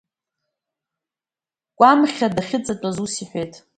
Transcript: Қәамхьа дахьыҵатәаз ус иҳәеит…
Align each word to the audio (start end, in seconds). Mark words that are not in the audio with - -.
Қәамхьа 1.77 2.27
дахьыҵатәаз 2.35 2.97
ус 3.05 3.13
иҳәеит… 3.23 3.53